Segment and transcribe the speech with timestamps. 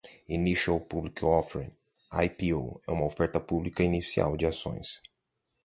[0.29, 1.71] Initial Public Offering
[2.23, 4.89] (IPO) é a oferta pública inicial de ações.